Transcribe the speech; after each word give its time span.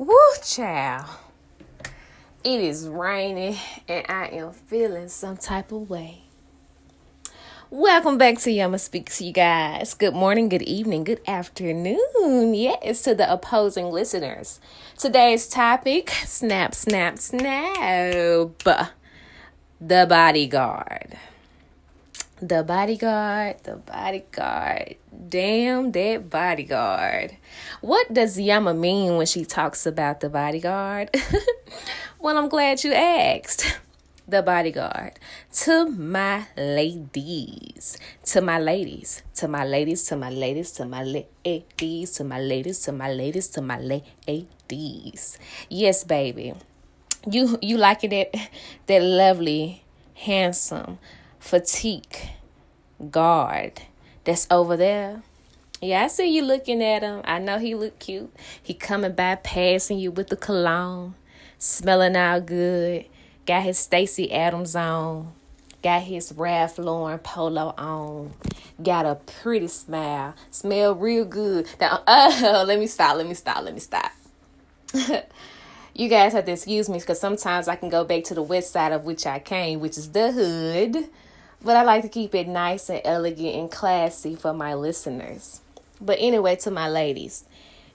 Woo, 0.00 0.16
child. 0.42 1.04
It 2.42 2.58
is 2.58 2.88
raining 2.88 3.58
and 3.86 4.06
I 4.08 4.28
am 4.28 4.52
feeling 4.52 5.08
some 5.08 5.36
type 5.36 5.72
of 5.72 5.90
way. 5.90 6.22
Welcome 7.68 8.16
back 8.16 8.38
to 8.38 8.50
Yama 8.50 8.78
Speaks, 8.78 9.20
you 9.20 9.30
guys. 9.30 9.92
Good 9.92 10.14
morning, 10.14 10.48
good 10.48 10.62
evening, 10.62 11.04
good 11.04 11.20
afternoon. 11.28 12.54
Yes, 12.54 13.02
to 13.02 13.14
the 13.14 13.30
opposing 13.30 13.90
listeners. 13.90 14.58
Today's 14.96 15.46
topic 15.46 16.08
snap, 16.24 16.74
snap, 16.74 17.18
snap. 17.18 18.54
The 18.64 20.06
bodyguard. 20.08 21.18
The 22.42 22.62
bodyguard, 22.62 23.62
the 23.64 23.76
bodyguard. 23.76 24.96
Damn 25.28 25.92
that 25.92 26.30
bodyguard. 26.30 27.36
What 27.82 28.14
does 28.14 28.40
Yama 28.40 28.72
mean 28.72 29.16
when 29.16 29.26
she 29.26 29.44
talks 29.44 29.84
about 29.84 30.20
the 30.20 30.30
bodyguard? 30.30 31.10
well, 32.18 32.38
I'm 32.38 32.48
glad 32.48 32.82
you 32.82 32.94
asked. 32.94 33.78
The 34.26 34.42
bodyguard. 34.42 35.18
To 35.64 35.90
my 35.90 36.46
ladies. 36.56 37.98
To 38.24 38.40
my 38.40 38.58
ladies. 38.58 39.22
To 39.34 39.46
my 39.46 39.64
ladies. 39.64 40.04
To 40.04 40.16
my 40.16 40.30
ladies. 40.30 40.72
To 40.72 40.86
my 40.86 41.02
ladies. 41.02 42.12
To 42.12 42.24
my 42.24 42.40
ladies. 42.40 42.80
To 42.80 42.92
my 42.92 43.10
ladies. 43.10 43.48
To 43.48 43.60
my 43.60 43.78
ladies. 43.78 45.38
Yes, 45.68 46.04
baby. 46.04 46.54
You 47.30 47.58
you 47.60 47.76
liking 47.76 48.12
it 48.12 48.34
that 48.86 49.02
lovely, 49.02 49.84
handsome, 50.14 50.98
fatigue 51.40 52.30
guard 53.10 53.82
that's 54.24 54.46
over 54.50 54.76
there. 54.76 55.22
Yeah, 55.80 56.04
I 56.04 56.08
see 56.08 56.36
you 56.36 56.42
looking 56.42 56.82
at 56.82 57.02
him. 57.02 57.22
I 57.24 57.38
know 57.38 57.58
he 57.58 57.74
look 57.74 57.98
cute. 57.98 58.32
He 58.62 58.74
coming 58.74 59.14
by 59.14 59.36
passing 59.36 59.98
you 59.98 60.10
with 60.10 60.28
the 60.28 60.36
cologne, 60.36 61.14
smelling 61.58 62.16
all 62.16 62.40
good. 62.42 63.06
Got 63.46 63.62
his 63.62 63.78
Stacy 63.78 64.30
Adams 64.30 64.76
on. 64.76 65.32
Got 65.82 66.02
his 66.02 66.32
Ralph 66.32 66.76
Lauren 66.78 67.18
polo 67.18 67.74
on. 67.78 68.34
Got 68.82 69.06
a 69.06 69.14
pretty 69.14 69.68
smile. 69.68 70.34
Smell 70.50 70.94
real 70.94 71.24
good. 71.24 71.66
Now, 71.80 72.02
oh, 72.06 72.64
let 72.66 72.78
me 72.78 72.86
stop. 72.86 73.16
Let 73.16 73.26
me 73.26 73.32
stop. 73.32 73.64
Let 73.64 73.72
me 73.72 73.80
stop. 73.80 74.12
you 75.94 76.08
guys 76.10 76.34
have 76.34 76.44
to 76.44 76.52
excuse 76.52 76.90
me 76.90 76.98
because 76.98 77.18
sometimes 77.18 77.68
I 77.68 77.76
can 77.76 77.88
go 77.88 78.04
back 78.04 78.24
to 78.24 78.34
the 78.34 78.42
west 78.42 78.72
side 78.72 78.92
of 78.92 79.06
which 79.06 79.24
I 79.26 79.38
came, 79.38 79.80
which 79.80 79.96
is 79.96 80.10
the 80.10 80.30
hood 80.30 81.08
but 81.62 81.76
I 81.76 81.82
like 81.82 82.02
to 82.02 82.08
keep 82.08 82.34
it 82.34 82.48
nice 82.48 82.88
and 82.88 83.02
elegant 83.04 83.54
and 83.54 83.70
classy 83.70 84.34
for 84.34 84.52
my 84.52 84.74
listeners. 84.74 85.60
But 86.00 86.18
anyway, 86.20 86.56
to 86.56 86.70
my 86.70 86.88
ladies, 86.88 87.44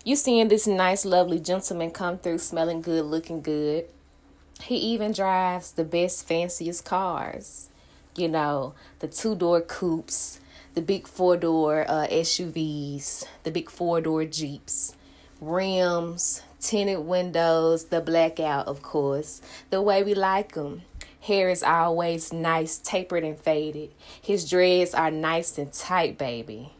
you 0.03 0.16
seeing 0.16 0.49
this 0.49 0.67
nice, 0.67 1.03
lovely 1.03 1.39
gentleman 1.39 1.89
come 1.89 2.19
through 2.19 2.38
smelling 2.38 2.81
good, 2.81 3.05
looking 3.05 3.41
good. 3.41 3.86
He 4.61 4.77
even 4.77 5.11
drives 5.11 5.71
the 5.71 5.83
best, 5.83 6.27
fanciest 6.27 6.86
cars. 6.86 7.69
You 8.16 8.27
know, 8.27 8.75
the 8.99 9.08
two 9.08 9.36
door 9.36 9.61
coupes, 9.61 10.39
the 10.75 10.81
big 10.81 11.08
four 11.08 11.38
door 11.38 11.86
uh, 11.88 12.08
SUVs, 12.08 13.25
the 13.43 13.52
big 13.52 13.69
four 13.69 13.99
door 13.99 14.25
Jeeps, 14.25 14.95
rims, 15.41 16.43
tinted 16.59 16.99
windows, 16.99 17.86
the 17.86 17.99
blackout, 17.99 18.67
of 18.67 18.81
course, 18.81 19.41
the 19.71 19.81
way 19.81 20.03
we 20.03 20.13
like 20.13 20.53
them 20.53 20.83
Hair 21.26 21.50
is 21.50 21.64
always 21.64 22.31
nice, 22.31 22.78
tapered 22.78 23.23
and 23.23 23.36
faded. 23.36 23.90
His 24.22 24.48
dreads 24.48 24.94
are 24.94 25.09
nice 25.09 25.58
and 25.58 25.73
tight, 25.73 26.20
baby. 26.20 26.73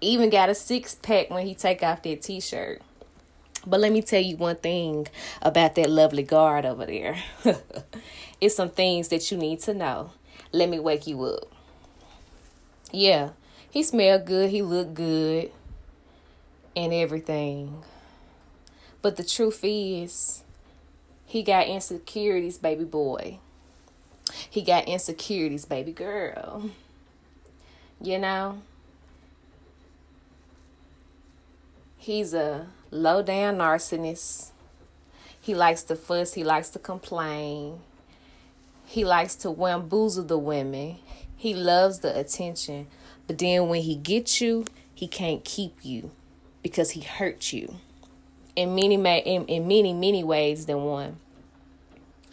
Even 0.00 0.30
got 0.30 0.48
a 0.48 0.54
six 0.54 0.94
pack 0.94 1.28
when 1.28 1.46
he 1.46 1.54
take 1.54 1.82
off 1.82 2.02
that 2.02 2.22
t-shirt. 2.22 2.80
But 3.66 3.80
let 3.80 3.92
me 3.92 4.00
tell 4.00 4.22
you 4.22 4.38
one 4.38 4.56
thing 4.56 5.08
about 5.42 5.74
that 5.74 5.90
lovely 5.90 6.22
guard 6.22 6.64
over 6.64 6.86
there. 6.86 7.22
it's 8.40 8.56
some 8.56 8.70
things 8.70 9.08
that 9.08 9.30
you 9.30 9.36
need 9.36 9.60
to 9.60 9.74
know. 9.74 10.12
Let 10.52 10.70
me 10.70 10.78
wake 10.78 11.06
you 11.06 11.22
up. 11.24 11.52
Yeah, 12.92 13.32
he 13.70 13.82
smelled 13.82 14.24
good, 14.24 14.48
he 14.48 14.62
looked 14.62 14.94
good, 14.94 15.52
and 16.74 16.94
everything. 16.94 17.82
But 19.02 19.16
the 19.16 19.24
truth 19.24 19.60
is, 19.62 20.44
he 21.26 21.42
got 21.42 21.66
insecurities, 21.66 22.56
baby 22.56 22.84
boy. 22.84 23.38
He 24.48 24.62
got 24.62 24.88
insecurities, 24.88 25.64
baby 25.64 25.92
girl. 25.92 26.70
You 28.00 28.18
know? 28.18 28.62
He's 31.96 32.34
a 32.34 32.66
low 32.90 33.22
down 33.22 33.58
narcissist. 33.58 34.50
He 35.40 35.54
likes 35.54 35.82
to 35.84 35.96
fuss, 35.96 36.34
he 36.34 36.44
likes 36.44 36.68
to 36.70 36.78
complain. 36.78 37.80
He 38.84 39.04
likes 39.04 39.34
to 39.36 39.50
bamboozle 39.50 40.24
the 40.24 40.38
women. 40.38 40.98
He 41.36 41.54
loves 41.54 42.00
the 42.00 42.16
attention. 42.18 42.88
But 43.26 43.38
then 43.38 43.68
when 43.68 43.82
he 43.82 43.96
gets 43.96 44.40
you, 44.40 44.64
he 44.94 45.08
can't 45.08 45.44
keep 45.44 45.84
you 45.84 46.10
because 46.62 46.90
he 46.90 47.00
hurt 47.00 47.52
you 47.52 47.76
in 48.54 48.74
many 48.74 48.94
in, 48.94 49.46
in 49.46 49.66
many 49.66 49.92
many 49.92 50.22
ways 50.22 50.66
than 50.66 50.84
one. 50.84 51.16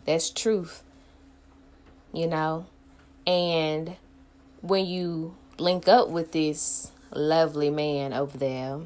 That's 0.05 0.29
truth 0.29 0.83
you 2.13 2.27
know? 2.27 2.65
And 3.25 3.95
when 4.61 4.85
you 4.85 5.35
link 5.57 5.87
up 5.87 6.09
with 6.09 6.31
this 6.31 6.91
lovely 7.11 7.69
man 7.69 8.13
over 8.13 8.37
there, 8.37 8.79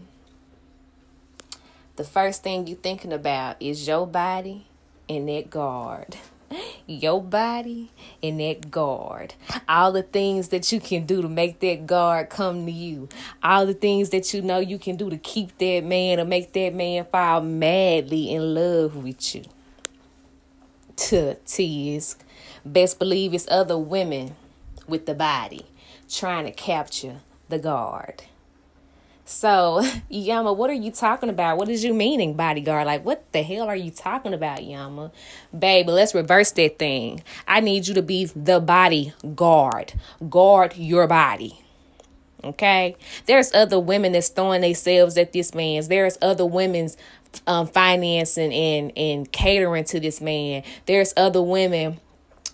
the 1.95 2.03
first 2.03 2.43
thing 2.43 2.67
you're 2.67 2.77
thinking 2.77 3.13
about 3.13 3.61
is 3.61 3.87
your 3.87 4.07
body 4.07 4.65
and 5.07 5.29
that 5.29 5.49
guard. 5.49 6.17
Your 6.85 7.23
body 7.23 7.91
and 8.21 8.39
that 8.39 8.69
guard. 8.69 9.33
All 9.67 9.91
the 9.91 10.03
things 10.03 10.49
that 10.49 10.71
you 10.71 10.79
can 10.79 11.05
do 11.05 11.21
to 11.21 11.29
make 11.29 11.59
that 11.61 11.87
guard 11.87 12.29
come 12.29 12.65
to 12.67 12.71
you. 12.71 13.09
All 13.41 13.65
the 13.65 13.73
things 13.73 14.09
that 14.09 14.33
you 14.33 14.41
know 14.43 14.59
you 14.59 14.77
can 14.77 14.95
do 14.95 15.09
to 15.09 15.17
keep 15.17 15.57
that 15.57 15.83
man 15.83 16.19
or 16.19 16.25
make 16.25 16.53
that 16.53 16.75
man 16.75 17.05
fall 17.05 17.41
madly 17.41 18.31
in 18.31 18.53
love 18.53 18.95
with 18.97 19.33
you. 19.33 19.45
To 20.95 21.35
tease 21.45 22.17
Best 22.65 22.99
believe 22.99 23.33
it's 23.33 23.47
other 23.49 23.77
women 23.77 24.35
with 24.87 25.05
the 25.05 25.13
body 25.13 25.65
trying 26.09 26.45
to 26.45 26.51
capture 26.51 27.17
the 27.49 27.59
guard. 27.59 28.23
So, 29.25 29.83
Yama, 30.09 30.53
what 30.53 30.69
are 30.69 30.73
you 30.73 30.91
talking 30.91 31.29
about? 31.29 31.57
What 31.57 31.69
is 31.69 31.83
you 31.83 31.93
meaning, 31.93 32.33
bodyguard? 32.35 32.87
Like, 32.87 33.05
what 33.05 33.31
the 33.31 33.43
hell 33.43 33.67
are 33.67 33.75
you 33.75 33.91
talking 33.91 34.33
about, 34.33 34.63
Yama? 34.63 35.11
Baby, 35.57 35.91
let's 35.91 36.13
reverse 36.13 36.51
that 36.51 36.79
thing. 36.79 37.23
I 37.47 37.59
need 37.59 37.87
you 37.87 37.93
to 37.95 38.01
be 38.01 38.25
the 38.25 38.59
body 38.59 39.13
guard. 39.35 39.93
Guard 40.29 40.75
your 40.77 41.07
body. 41.07 41.59
Okay? 42.43 42.97
There's 43.25 43.53
other 43.53 43.79
women 43.79 44.11
that's 44.11 44.29
throwing 44.29 44.61
themselves 44.61 45.17
at 45.17 45.31
this 45.31 45.53
man's. 45.53 45.87
There's 45.87 46.17
other 46.21 46.45
women's 46.45 46.97
um, 47.47 47.67
financing 47.67 48.53
and, 48.53 48.91
and 48.97 49.31
catering 49.31 49.85
to 49.85 49.99
this 49.99 50.19
man. 50.19 50.63
There's 50.85 51.13
other 51.15 51.41
women 51.41 51.99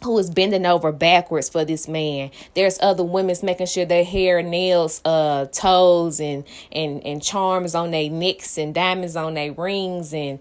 who 0.04 0.18
is 0.18 0.30
bending 0.30 0.66
over 0.66 0.92
backwards 0.92 1.50
for 1.50 1.66
this 1.66 1.88
man. 1.88 2.32
There's 2.54 2.80
other 2.82 3.04
women's 3.04 3.44
making 3.44 3.68
sure 3.68 3.86
their 3.86 4.04
hair, 4.04 4.42
nails, 4.42 5.02
uh, 5.04 5.46
toes, 5.48 6.20
and 6.20 6.46
and 6.72 7.06
and 7.06 7.22
charms 7.22 7.76
on 7.76 7.92
their 7.92 8.10
necks 8.10 8.58
and 8.58 8.74
diamonds 8.74 9.16
on 9.16 9.34
their 9.34 9.52
rings, 9.52 10.14
and 10.14 10.40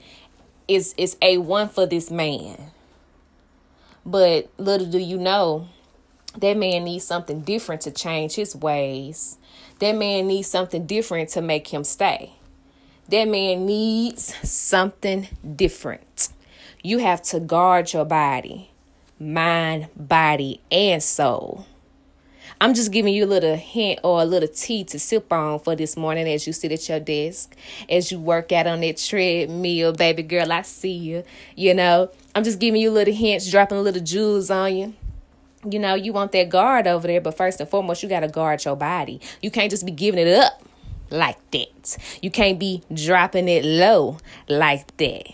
it's 0.69 0.95
it's 0.97 1.17
a 1.23 1.39
one 1.39 1.69
for 1.69 1.87
this 1.87 2.11
man. 2.11 2.71
But 4.07 4.51
little 4.59 4.87
do 4.87 4.99
you 4.99 5.19
know, 5.19 5.69
that 6.37 6.57
man 6.57 6.85
needs 6.85 7.05
something 7.05 7.41
different 7.41 7.83
to 7.83 7.91
change 7.91 8.35
his 8.35 8.55
ways. 8.55 9.39
That 9.81 9.93
man 9.93 10.27
needs 10.29 10.49
something 10.49 10.87
different 10.87 11.31
to 11.31 11.43
make 11.43 11.69
him 11.69 11.85
stay. 11.85 12.33
That 13.09 13.27
man 13.27 13.67
needs 13.67 14.35
something 14.49 15.29
different. 15.57 16.29
You 16.83 16.99
have 16.99 17.23
to 17.23 17.41
guard 17.41 17.93
your 17.93 18.05
body 18.05 18.71
mind, 19.21 19.89
body, 19.97 20.61
and 20.71 21.03
soul. 21.03 21.67
I'm 22.61 22.75
just 22.75 22.91
giving 22.91 23.15
you 23.15 23.25
a 23.25 23.27
little 23.27 23.55
hint 23.55 24.01
or 24.03 24.21
a 24.21 24.25
little 24.25 24.49
tea 24.49 24.83
to 24.85 24.99
sip 24.99 25.33
on 25.33 25.61
for 25.61 25.77
this 25.77 25.97
morning 25.97 26.29
as 26.29 26.45
you 26.47 26.53
sit 26.53 26.73
at 26.73 26.89
your 26.89 26.99
desk, 26.99 27.55
as 27.89 28.11
you 28.11 28.19
work 28.19 28.51
out 28.51 28.67
on 28.67 28.81
that 28.81 28.97
treadmill, 28.97 29.93
baby 29.93 30.25
girl. 30.25 30.51
I 30.51 30.63
see 30.63 30.93
you. 30.93 31.23
You 31.55 31.75
know, 31.75 32.11
I'm 32.35 32.43
just 32.43 32.59
giving 32.59 32.81
you 32.81 32.91
little 32.91 33.15
hints, 33.15 33.49
dropping 33.49 33.79
a 33.79 33.83
little 33.83 34.03
jewels 34.03 34.51
on 34.51 34.77
you. 34.77 34.95
You 35.71 35.79
know, 35.79 35.95
you 35.95 36.13
want 36.13 36.33
that 36.33 36.49
guard 36.49 36.87
over 36.87 37.07
there, 37.07 37.21
but 37.21 37.37
first 37.37 37.61
and 37.61 37.69
foremost, 37.69 38.03
you 38.03 38.09
got 38.09 38.21
to 38.21 38.29
guard 38.29 38.65
your 38.65 38.77
body. 38.77 39.21
You 39.41 39.51
can't 39.51 39.71
just 39.71 39.87
be 39.87 39.93
giving 39.93 40.21
it 40.21 40.37
up 40.37 40.63
like 41.11 41.39
that. 41.53 41.97
You 42.23 42.31
can't 42.31 42.59
be 42.59 42.83
dropping 42.93 43.49
it 43.49 43.65
low 43.65 44.19
like 44.49 44.97
that. 44.97 45.27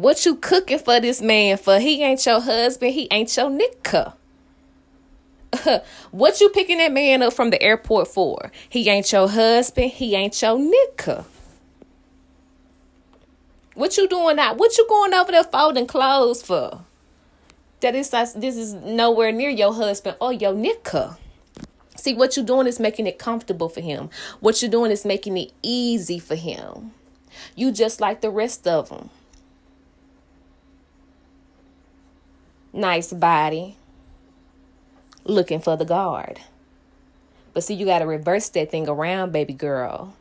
What 0.00 0.24
you 0.24 0.36
cooking 0.36 0.78
for 0.78 0.98
this 0.98 1.20
man 1.20 1.58
for? 1.58 1.78
He 1.78 2.02
ain't 2.02 2.24
your 2.24 2.40
husband. 2.40 2.94
He 2.94 3.06
ain't 3.10 3.36
your 3.36 3.50
nigga. 3.50 4.14
what 6.10 6.40
you 6.40 6.48
picking 6.48 6.78
that 6.78 6.90
man 6.90 7.22
up 7.22 7.34
from 7.34 7.50
the 7.50 7.62
airport 7.62 8.08
for? 8.08 8.50
He 8.66 8.88
ain't 8.88 9.12
your 9.12 9.28
husband. 9.28 9.90
He 9.92 10.14
ain't 10.14 10.40
your 10.40 10.56
nigga. 10.56 11.26
What 13.74 13.98
you 13.98 14.08
doing 14.08 14.36
now? 14.36 14.54
What 14.54 14.78
you 14.78 14.86
going 14.88 15.12
over 15.12 15.32
there 15.32 15.44
folding 15.44 15.86
clothes 15.86 16.42
for? 16.42 16.80
That 17.80 17.94
is 17.94 18.08
this 18.08 18.56
is 18.56 18.72
nowhere 18.72 19.32
near 19.32 19.50
your 19.50 19.74
husband 19.74 20.16
or 20.18 20.32
your 20.32 20.54
nigga. 20.54 21.18
See, 21.96 22.14
what 22.14 22.38
you're 22.38 22.46
doing 22.46 22.66
is 22.66 22.80
making 22.80 23.06
it 23.06 23.18
comfortable 23.18 23.68
for 23.68 23.82
him. 23.82 24.08
What 24.40 24.62
you're 24.62 24.70
doing 24.70 24.92
is 24.92 25.04
making 25.04 25.36
it 25.36 25.52
easy 25.62 26.18
for 26.18 26.36
him. 26.36 26.92
You 27.54 27.70
just 27.70 28.00
like 28.00 28.22
the 28.22 28.30
rest 28.30 28.66
of 28.66 28.88
them. 28.88 29.10
Nice 32.72 33.12
body. 33.12 33.76
Looking 35.24 35.60
for 35.60 35.76
the 35.76 35.84
guard. 35.84 36.40
But 37.52 37.64
see, 37.64 37.74
you 37.74 37.84
got 37.84 37.98
to 37.98 38.06
reverse 38.06 38.48
that 38.50 38.70
thing 38.70 38.88
around, 38.88 39.32
baby 39.32 39.52
girl. 39.52 40.14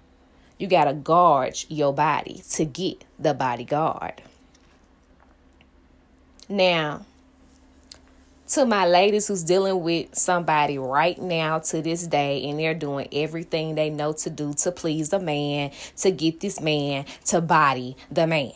You 0.58 0.68
got 0.68 0.86
to 0.86 0.94
guard 0.94 1.64
your 1.70 1.94
body 1.94 2.42
to 2.52 2.66
get 2.66 3.06
the 3.18 3.34
bodyguard. 3.34 4.22
Now, 6.50 7.06
to 8.50 8.66
my 8.66 8.88
ladies 8.88 9.28
who's 9.28 9.44
dealing 9.44 9.82
with 9.82 10.16
somebody 10.16 10.80
right 10.80 11.22
now 11.22 11.60
to 11.60 11.84
this 11.84 12.08
day 12.08 12.50
and 12.50 12.60
they're 12.60 12.74
doing 12.74 13.08
everything 13.12 13.76
they 13.76 13.92
know 13.92 14.12
to 14.14 14.30
do 14.32 14.54
to 14.56 14.72
please 14.72 15.10
the 15.10 15.20
man, 15.20 15.70
to 15.98 16.10
get 16.10 16.40
this 16.40 16.60
man 16.60 17.06
to 17.26 17.42
body 17.42 17.96
the 18.10 18.26
man. 18.26 18.52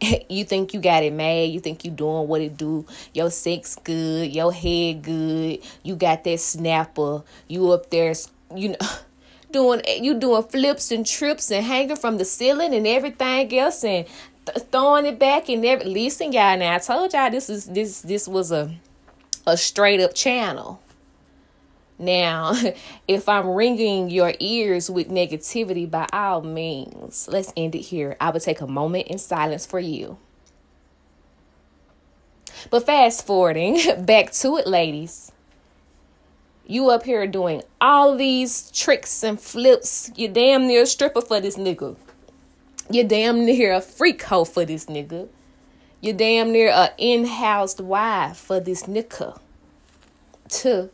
you 0.28 0.44
think 0.44 0.74
you 0.74 0.80
got 0.80 1.02
it 1.02 1.12
made, 1.12 1.46
you 1.46 1.60
think 1.60 1.84
you 1.84 1.90
doing 1.90 2.28
what 2.28 2.40
it 2.40 2.56
do, 2.56 2.86
your 3.12 3.30
sex 3.30 3.76
good, 3.82 4.34
your 4.34 4.52
head 4.52 5.02
good, 5.02 5.60
you 5.82 5.96
got 5.96 6.24
that 6.24 6.40
snapper, 6.40 7.22
you 7.48 7.70
up 7.72 7.90
there, 7.90 8.14
you 8.54 8.70
know, 8.70 8.76
doing 9.50 9.80
you 10.00 10.14
doing 10.14 10.42
flips 10.42 10.90
and 10.90 11.06
trips 11.06 11.50
and 11.50 11.64
hanging 11.64 11.96
from 11.96 12.18
the 12.18 12.24
ceiling 12.24 12.74
and 12.74 12.86
everything 12.86 13.56
else 13.58 13.84
and 13.84 14.06
throwing 14.70 15.06
it 15.06 15.18
back 15.18 15.48
and 15.48 15.64
every 15.64 15.86
listen 15.86 16.32
y'all 16.32 16.56
now 16.58 16.74
I 16.74 16.78
told 16.78 17.12
y'all 17.12 17.30
this 17.30 17.48
is 17.48 17.66
this 17.66 18.02
this 18.02 18.28
was 18.28 18.52
a 18.52 18.70
a 19.46 19.56
straight 19.56 20.00
up 20.00 20.14
channel. 20.14 20.80
Now, 21.98 22.54
if 23.08 23.28
I'm 23.28 23.48
ringing 23.48 24.10
your 24.10 24.34
ears 24.40 24.90
with 24.90 25.08
negativity, 25.08 25.90
by 25.90 26.06
all 26.12 26.42
means, 26.42 27.28
let's 27.30 27.52
end 27.56 27.74
it 27.74 27.82
here. 27.82 28.16
I 28.20 28.30
would 28.30 28.42
take 28.42 28.60
a 28.60 28.66
moment 28.66 29.08
in 29.08 29.18
silence 29.18 29.66
for 29.66 29.80
you. 29.80 30.18
But 32.70 32.86
fast 32.86 33.26
forwarding 33.26 33.78
back 34.04 34.32
to 34.32 34.56
it, 34.56 34.66
ladies. 34.66 35.32
You 36.66 36.90
up 36.90 37.04
here 37.04 37.26
doing 37.28 37.62
all 37.80 38.16
these 38.16 38.72
tricks 38.72 39.22
and 39.22 39.40
flips. 39.40 40.10
You 40.16 40.28
damn 40.28 40.66
near 40.66 40.82
a 40.82 40.86
stripper 40.86 41.20
for 41.20 41.40
this 41.40 41.56
nigga. 41.56 41.96
You 42.90 43.04
damn 43.04 43.44
near 43.44 43.72
a 43.72 43.80
freak 43.80 44.22
hoe 44.22 44.44
for 44.44 44.64
this 44.64 44.86
nigga. 44.86 45.28
You 46.00 46.12
damn 46.12 46.52
near 46.52 46.70
a 46.70 46.90
in-house 46.98 47.80
wife 47.80 48.36
for 48.36 48.58
this 48.58 48.84
nigga. 48.84 49.38
Tuh. 50.48 50.90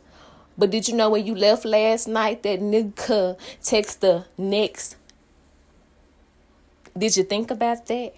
But 0.57 0.69
did 0.69 0.87
you 0.87 0.95
know 0.95 1.09
when 1.09 1.25
you 1.25 1.35
left 1.35 1.65
last 1.65 2.07
night 2.07 2.43
that 2.43 2.59
nigga 2.59 3.37
text 3.63 4.01
the 4.01 4.25
next? 4.37 4.95
Did 6.97 7.17
you 7.17 7.23
think 7.23 7.49
about 7.49 7.87
that? 7.87 8.13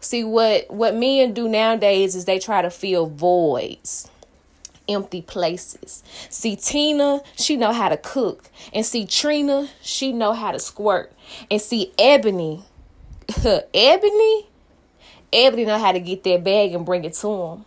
See 0.00 0.24
what 0.24 0.68
what 0.68 0.96
men 0.96 1.32
do 1.32 1.48
nowadays 1.48 2.16
is 2.16 2.24
they 2.24 2.40
try 2.40 2.62
to 2.62 2.70
fill 2.70 3.06
voids 3.06 4.10
empty 4.88 5.22
places. 5.22 6.02
See 6.28 6.56
Tina, 6.56 7.20
she 7.36 7.56
know 7.56 7.72
how 7.72 7.88
to 7.88 7.96
cook. 7.96 8.50
And 8.72 8.84
see 8.84 9.06
Trina, 9.06 9.68
she 9.80 10.12
know 10.12 10.32
how 10.32 10.52
to 10.52 10.58
squirt. 10.58 11.12
And 11.50 11.60
see 11.60 11.92
Ebony, 11.98 12.64
Ebony, 13.74 14.46
Ebony 15.32 15.64
know 15.64 15.78
how 15.78 15.92
to 15.92 16.00
get 16.00 16.24
that 16.24 16.44
bag 16.44 16.74
and 16.74 16.84
bring 16.84 17.04
it 17.04 17.14
to 17.14 17.28
him. 17.28 17.64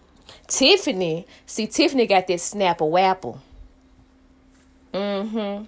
Tiffany, 0.48 1.26
see 1.46 1.68
Tiffany 1.68 2.06
got 2.06 2.28
that 2.28 2.40
snapper 2.40 2.86
wapple. 2.86 3.40
Mm-hmm. 4.94 5.66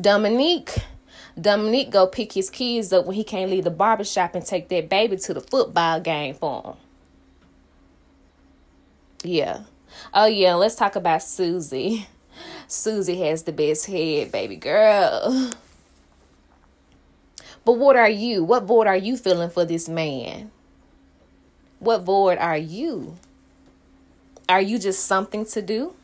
Dominique, 0.00 0.74
Dominique 1.40 1.90
go 1.90 2.06
pick 2.06 2.32
his 2.32 2.50
kids 2.50 2.92
up 2.92 3.06
when 3.06 3.16
he 3.16 3.24
can't 3.24 3.50
leave 3.50 3.64
the 3.64 3.70
barbershop 3.70 4.34
and 4.34 4.44
take 4.44 4.68
that 4.68 4.88
baby 4.88 5.16
to 5.16 5.34
the 5.34 5.40
football 5.40 6.00
game 6.00 6.34
for 6.34 6.62
him. 6.62 6.74
Yeah. 9.22 9.60
Oh 10.12 10.26
yeah, 10.26 10.54
let's 10.54 10.74
talk 10.74 10.96
about 10.96 11.22
Susie. 11.22 12.06
Susie 12.68 13.20
has 13.20 13.44
the 13.44 13.52
best 13.52 13.86
head, 13.86 14.32
baby 14.32 14.56
girl. 14.56 15.52
But 17.64 17.72
what 17.78 17.96
are 17.96 18.10
you? 18.10 18.44
What 18.44 18.64
void 18.64 18.86
are 18.86 18.96
you 18.96 19.16
feeling 19.16 19.50
for 19.50 19.64
this 19.64 19.88
man? 19.88 20.50
What 21.78 22.02
void 22.02 22.38
are 22.38 22.56
you? 22.56 23.16
Are 24.48 24.60
you 24.60 24.78
just 24.78 25.06
something 25.06 25.44
to 25.46 25.62
do? 25.62 25.94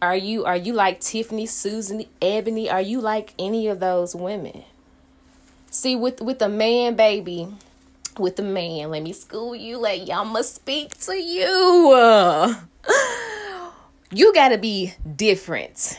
Are 0.00 0.16
you 0.16 0.44
are 0.44 0.56
you 0.56 0.72
like 0.72 1.00
Tiffany, 1.00 1.46
Susan, 1.46 2.04
Ebony? 2.20 2.68
Are 2.68 2.80
you 2.82 3.00
like 3.00 3.34
any 3.38 3.68
of 3.68 3.80
those 3.80 4.14
women? 4.14 4.64
See, 5.70 5.96
with 5.96 6.20
with 6.20 6.42
a 6.42 6.48
man, 6.48 6.96
baby, 6.96 7.48
with 8.18 8.38
a 8.38 8.42
man. 8.42 8.90
Let 8.90 9.02
me 9.02 9.12
school 9.12 9.54
you. 9.54 9.78
Let 9.78 10.06
y'all 10.06 10.24
must 10.24 10.56
speak 10.56 10.98
to 11.00 11.14
you. 11.14 12.56
You 14.14 14.34
got 14.34 14.50
to 14.50 14.58
be 14.58 14.92
different. 15.16 15.98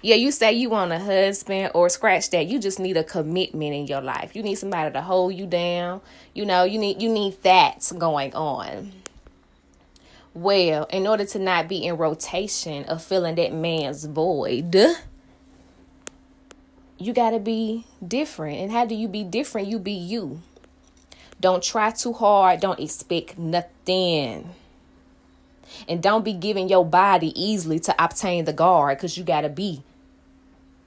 Yeah, 0.00 0.14
you 0.14 0.30
say 0.30 0.52
you 0.52 0.70
want 0.70 0.92
a 0.92 1.00
husband 1.00 1.72
or 1.74 1.88
scratch 1.88 2.30
that. 2.30 2.46
You 2.46 2.60
just 2.60 2.78
need 2.78 2.96
a 2.96 3.02
commitment 3.02 3.74
in 3.74 3.88
your 3.88 4.00
life. 4.00 4.36
You 4.36 4.44
need 4.44 4.54
somebody 4.54 4.92
to 4.92 5.02
hold 5.02 5.34
you 5.34 5.46
down. 5.46 6.00
You 6.34 6.46
know, 6.46 6.62
you 6.62 6.78
need 6.78 7.02
you 7.02 7.08
need 7.08 7.42
that 7.42 7.90
going 7.98 8.32
on. 8.32 8.92
Well, 10.38 10.84
in 10.84 11.08
order 11.08 11.24
to 11.24 11.38
not 11.40 11.66
be 11.66 11.84
in 11.84 11.96
rotation 11.96 12.84
of 12.84 13.02
filling 13.02 13.34
that 13.34 13.52
man's 13.52 14.04
void, 14.04 14.76
you 16.96 17.12
got 17.12 17.30
to 17.30 17.40
be 17.40 17.86
different. 18.06 18.58
And 18.58 18.70
how 18.70 18.86
do 18.86 18.94
you 18.94 19.08
be 19.08 19.24
different? 19.24 19.66
You 19.66 19.80
be 19.80 19.90
you. 19.90 20.40
Don't 21.40 21.60
try 21.60 21.90
too 21.90 22.12
hard. 22.12 22.60
Don't 22.60 22.78
expect 22.78 23.36
nothing. 23.36 24.50
And 25.88 26.00
don't 26.00 26.24
be 26.24 26.34
giving 26.34 26.68
your 26.68 26.84
body 26.84 27.32
easily 27.34 27.80
to 27.80 27.94
obtain 27.98 28.44
the 28.44 28.52
guard 28.52 28.98
because 28.98 29.18
you 29.18 29.24
got 29.24 29.40
to 29.40 29.48
be 29.48 29.82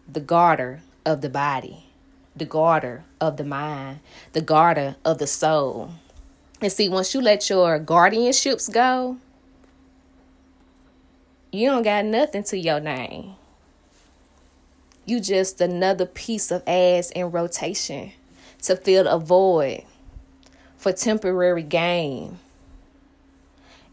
the 0.09 0.21
garter 0.21 0.81
of 1.05 1.19
the 1.19 1.29
body, 1.29 1.87
the 2.37 2.45
garter 2.45 3.03
of 3.19 3.35
the 3.35 3.43
mind, 3.43 3.99
the 4.31 4.39
garter 4.39 4.95
of 5.03 5.17
the 5.17 5.27
soul. 5.27 5.91
And 6.61 6.71
see, 6.71 6.87
once 6.87 7.13
you 7.13 7.19
let 7.19 7.49
your 7.49 7.81
guardianships 7.81 8.71
go, 8.71 9.17
you 11.51 11.67
don't 11.67 11.83
got 11.83 12.05
nothing 12.05 12.43
to 12.45 12.57
your 12.57 12.79
name. 12.79 13.35
You 15.05 15.19
just 15.19 15.59
another 15.59 16.05
piece 16.05 16.51
of 16.51 16.63
ass 16.67 17.11
in 17.11 17.31
rotation 17.31 18.13
to 18.63 18.75
fill 18.75 19.07
a 19.07 19.19
void 19.19 19.83
for 20.77 20.91
temporary 20.93 21.63
gain. 21.63 22.39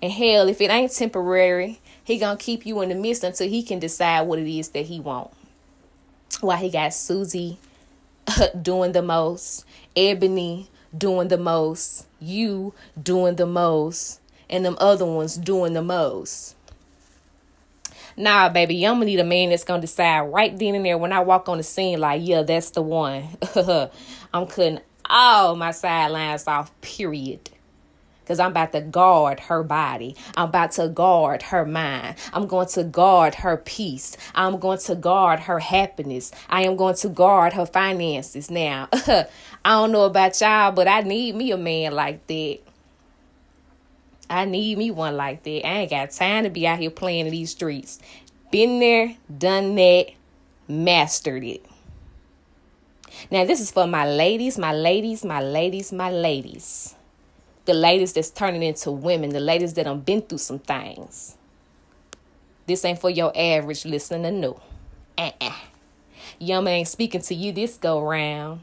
And 0.01 0.13
hell, 0.13 0.49
if 0.49 0.61
it 0.61 0.71
ain't 0.71 0.93
temporary, 0.93 1.81
he 2.05 2.19
gonna 2.19 2.39
keep 2.39 2.65
you 2.65 2.81
in 2.83 2.91
the 2.91 2.95
midst 2.95 3.25
until 3.25 3.49
he 3.49 3.63
can 3.63 3.79
decide 3.79 4.23
what 4.23 4.39
it 4.39 4.49
is 4.49 4.69
that 4.71 4.87
he 4.87 5.01
want. 5.01 5.31
Why 6.41 6.57
he 6.57 6.71
got 6.71 6.95
Susie 6.95 7.59
uh, 8.27 8.49
doing 8.63 8.93
the 8.93 9.03
most, 9.03 9.65
Ebony 9.97 10.71
doing 10.97 11.29
the 11.29 11.39
most, 11.39 12.07
you 12.21 12.73
doing 13.01 13.37
the 13.37 13.47
most, 13.47 14.21
and 14.49 14.65
them 14.65 14.77
other 14.81 15.05
ones 15.05 15.37
doing 15.37 15.73
the 15.73 15.83
most. 15.83 16.55
Nah, 18.19 18.49
baby, 18.49 18.85
I'm 18.85 18.95
gonna 18.95 19.05
need 19.05 19.21
a 19.21 19.25
man 19.25 19.51
that's 19.51 19.63
gonna 19.63 19.81
decide 19.81 20.23
right 20.23 20.57
then 20.59 20.75
and 20.75 20.85
there 20.85 20.99
when 20.99 21.13
I 21.13 21.21
walk 21.21 21.49
on 21.49 21.59
the 21.59 21.63
scene, 21.63 22.01
like, 22.01 22.21
yeah, 22.25 22.43
that's 22.43 22.71
the 22.71 22.83
one. 22.83 23.29
I'm 24.35 24.47
cutting 24.49 24.81
all 25.09 25.55
my 25.55 25.71
sidelines 25.71 26.49
off, 26.49 26.73
period. 26.81 27.51
Because 28.21 28.41
I'm 28.41 28.51
about 28.51 28.73
to 28.73 28.81
guard 28.81 29.41
her 29.41 29.63
body. 29.63 30.17
I'm 30.37 30.49
about 30.49 30.73
to 30.73 30.89
guard 30.89 31.43
her 31.45 31.65
mind. 31.65 32.17
I'm 32.33 32.47
going 32.47 32.69
to 32.69 32.85
guard 32.85 33.37
her 33.37 33.57
peace. 33.57 34.17
I'm 34.35 34.59
going 34.59 34.81
to 34.81 34.97
guard 34.97 35.41
her 35.41 35.61
happiness. 35.61 36.33
I 36.51 36.65
am 36.65 36.77
going 36.77 36.97
to 36.97 37.09
guard 37.09 37.55
her 37.55 37.65
finances. 37.67 38.51
Now, 38.51 38.89
I 38.93 39.27
don't 39.65 39.93
know 39.93 40.05
about 40.05 40.39
y'all, 40.41 40.73
but 40.73 40.89
I 40.89 41.01
need 41.01 41.37
me 41.37 41.53
a 41.53 41.57
man 41.57 41.93
like 41.93 42.27
that. 42.27 42.59
I 44.31 44.45
need 44.45 44.79
me 44.79 44.91
one 44.91 45.17
like 45.17 45.43
that. 45.45 45.67
I 45.67 45.79
ain't 45.81 45.91
got 45.91 46.11
time 46.11 46.45
to 46.45 46.51
be 46.51 46.67
out 46.67 46.79
here 46.79 46.91
playing 46.91 47.27
in 47.27 47.33
these 47.33 47.51
streets. 47.51 47.99
Been 48.51 48.81
there, 48.81 49.17
done 49.37 49.75
that, 49.77 50.09
mastered 50.67 51.45
it. 51.45 51.65
Now, 53.31 53.45
this 53.45 53.61
is 53.61 53.71
for 53.71 53.87
my 53.87 54.07
ladies, 54.07 54.59
my 54.59 54.73
ladies, 54.73 55.25
my 55.25 55.41
ladies, 55.41 55.93
my 55.93 56.11
ladies. 56.11 56.95
The 57.65 57.75
ladies 57.75 58.13
that's 58.13 58.31
turning 58.31 58.63
into 58.63 58.91
women, 58.91 59.31
the 59.31 59.41
ladies 59.41 59.75
that 59.75 59.87
have 59.87 60.05
been 60.05 60.23
through 60.23 60.39
some 60.39 60.59
things. 60.59 61.37
This 62.67 62.85
ain't 62.85 62.99
for 62.99 63.11
your 63.11 63.33
average 63.35 63.85
listener 63.85 64.31
know. 64.31 64.61
Uh-uh. 65.17 65.53
Yama 66.39 66.71
ain't 66.71 66.89
speaking 66.89 67.23
to 67.23 67.35
you 67.35 67.53
this 67.53 67.77
go 67.77 68.01
round. 68.01 68.61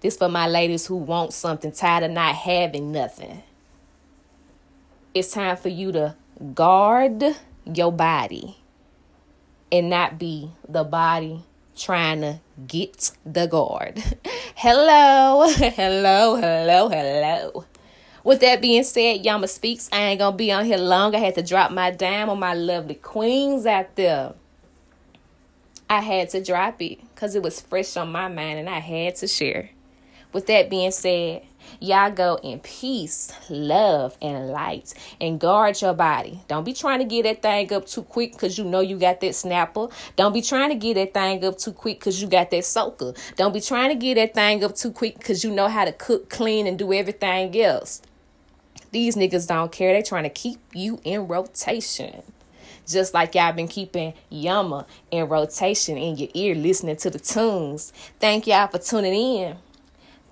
This 0.00 0.16
for 0.16 0.28
my 0.28 0.48
ladies 0.48 0.86
who 0.86 0.96
want 0.96 1.32
something, 1.32 1.72
tired 1.72 2.04
of 2.04 2.10
not 2.10 2.34
having 2.34 2.92
nothing. 2.92 3.42
It's 5.16 5.30
time 5.30 5.56
for 5.56 5.70
you 5.70 5.92
to 5.92 6.14
guard 6.52 7.24
your 7.64 7.90
body 7.90 8.58
and 9.72 9.88
not 9.88 10.18
be 10.18 10.50
the 10.68 10.84
body 10.84 11.42
trying 11.74 12.20
to 12.20 12.40
get 12.66 13.12
the 13.24 13.46
guard. 13.46 13.98
hello, 14.54 15.48
hello, 15.56 16.36
hello, 16.36 16.88
hello. 16.90 17.64
With 18.24 18.40
that 18.42 18.60
being 18.60 18.84
said, 18.84 19.24
Yama 19.24 19.48
Speaks, 19.48 19.88
I 19.90 20.00
ain't 20.00 20.18
gonna 20.18 20.36
be 20.36 20.52
on 20.52 20.66
here 20.66 20.76
long. 20.76 21.14
I 21.14 21.20
had 21.20 21.36
to 21.36 21.42
drop 21.42 21.70
my 21.70 21.90
dime 21.90 22.28
on 22.28 22.38
my 22.38 22.52
lovely 22.52 22.96
queens 22.96 23.64
out 23.64 23.96
there. 23.96 24.34
I 25.88 26.02
had 26.02 26.28
to 26.32 26.44
drop 26.44 26.82
it 26.82 27.00
because 27.14 27.34
it 27.34 27.42
was 27.42 27.58
fresh 27.58 27.96
on 27.96 28.12
my 28.12 28.28
mind 28.28 28.58
and 28.58 28.68
I 28.68 28.80
had 28.80 29.16
to 29.16 29.26
share. 29.26 29.70
With 30.32 30.46
that 30.46 30.68
being 30.68 30.90
said, 30.90 31.42
y'all 31.80 32.10
go 32.10 32.38
in 32.42 32.60
peace, 32.60 33.32
love, 33.48 34.16
and 34.20 34.48
light 34.48 34.92
and 35.20 35.40
guard 35.40 35.80
your 35.80 35.94
body. 35.94 36.40
Don't 36.48 36.64
be 36.64 36.72
trying 36.72 36.98
to 36.98 37.04
get 37.04 37.22
that 37.24 37.42
thing 37.42 37.72
up 37.72 37.86
too 37.86 38.02
quick 38.02 38.32
because 38.32 38.58
you 38.58 38.64
know 38.64 38.80
you 38.80 38.98
got 38.98 39.20
that 39.20 39.34
snapper. 39.34 39.88
Don't 40.16 40.32
be 40.32 40.42
trying 40.42 40.70
to 40.70 40.76
get 40.76 40.94
that 40.94 41.14
thing 41.14 41.44
up 41.44 41.58
too 41.58 41.72
quick 41.72 41.98
because 41.98 42.20
you 42.20 42.28
got 42.28 42.50
that 42.50 42.64
soaker. 42.64 43.14
Don't 43.36 43.52
be 43.52 43.60
trying 43.60 43.90
to 43.90 43.94
get 43.94 44.14
that 44.16 44.34
thing 44.34 44.62
up 44.64 44.74
too 44.74 44.92
quick 44.92 45.18
because 45.18 45.44
you 45.44 45.50
know 45.50 45.68
how 45.68 45.84
to 45.84 45.92
cook, 45.92 46.28
clean, 46.28 46.66
and 46.66 46.78
do 46.78 46.92
everything 46.92 47.58
else. 47.60 48.02
These 48.90 49.16
niggas 49.16 49.48
don't 49.48 49.72
care. 49.72 49.92
They 49.92 50.02
trying 50.02 50.24
to 50.24 50.30
keep 50.30 50.58
you 50.72 51.00
in 51.04 51.28
rotation. 51.28 52.22
Just 52.86 53.14
like 53.14 53.34
y'all 53.34 53.52
been 53.52 53.66
keeping 53.66 54.14
Yama 54.30 54.86
in 55.10 55.28
rotation 55.28 55.96
in 55.98 56.16
your 56.16 56.28
ear, 56.34 56.54
listening 56.54 56.96
to 56.96 57.10
the 57.10 57.18
tunes. 57.18 57.92
Thank 58.20 58.46
y'all 58.46 58.68
for 58.68 58.78
tuning 58.78 59.12
in. 59.12 59.56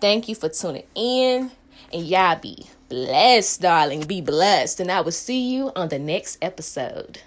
Thank 0.05 0.29
you 0.29 0.35
for 0.35 0.51
tuning 0.51 0.83
in. 0.95 1.51
And 1.91 2.05
y'all 2.05 2.39
be 2.39 2.67
blessed, 2.91 3.63
darling. 3.63 4.03
Be 4.03 4.21
blessed. 4.21 4.81
And 4.81 4.93
I 4.93 5.01
will 5.01 5.11
see 5.11 5.51
you 5.51 5.73
on 5.75 5.89
the 5.89 5.99
next 5.99 6.37
episode. 6.43 7.23